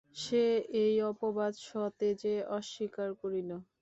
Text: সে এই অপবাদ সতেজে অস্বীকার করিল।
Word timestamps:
সে 0.15 0.43
এই 0.81 0.95
অপবাদ 1.11 1.53
সতেজে 1.67 2.35
অস্বীকার 2.57 3.09
করিল। 3.21 3.49